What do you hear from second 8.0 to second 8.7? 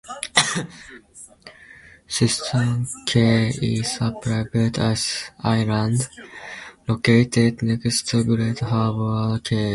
to Great